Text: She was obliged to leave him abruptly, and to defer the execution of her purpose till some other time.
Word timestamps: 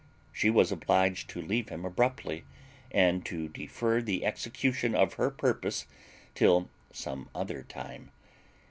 She 0.33 0.49
was 0.49 0.71
obliged 0.71 1.29
to 1.29 1.43
leave 1.43 1.69
him 1.69 1.85
abruptly, 1.85 2.43
and 2.89 3.23
to 3.27 3.47
defer 3.49 4.01
the 4.01 4.25
execution 4.25 4.95
of 4.95 5.13
her 5.13 5.29
purpose 5.29 5.85
till 6.33 6.71
some 6.91 7.29
other 7.35 7.61
time. 7.61 8.09